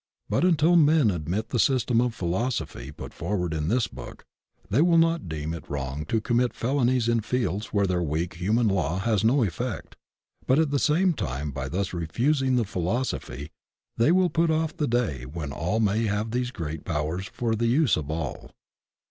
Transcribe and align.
But 0.31 0.43
until 0.43 0.75
men 0.77 1.11
admit 1.11 1.49
the 1.49 1.59
system 1.59 2.01
of 2.01 2.15
philosophy 2.15 2.91
put 2.91 3.13
forward 3.13 3.53
in 3.53 3.67
this 3.67 3.85
book, 3.87 4.25
they 4.67 4.81
will 4.81 4.97
not 4.97 5.29
deem 5.29 5.53
it 5.53 5.69
wrong 5.69 6.05
to 6.05 6.19
commit 6.19 6.55
felonies 6.55 7.07
in 7.07 7.21
fields 7.21 7.67
where 7.67 7.85
their 7.85 8.01
weak 8.01 8.33
human 8.37 8.67
law 8.67 8.97
has 8.97 9.23
no 9.23 9.43
effect, 9.43 9.95
but 10.47 10.57
at 10.57 10.71
the 10.71 10.79
same 10.79 11.13
time 11.13 11.51
by 11.51 11.69
thus 11.69 11.93
refusing 11.93 12.55
the 12.55 12.65
philosophy 12.65 13.51
they 13.95 14.11
will 14.11 14.31
put 14.31 14.49
off 14.49 14.75
the 14.75 14.87
day 14.87 15.27
when 15.27 15.51
all 15.51 15.79
may 15.79 16.05
have 16.05 16.31
these 16.31 16.49
great 16.49 16.83
powers 16.83 17.27
for 17.31 17.53
the 17.55 17.67
use 17.67 17.95
of 17.95 18.09
all. 18.09 18.49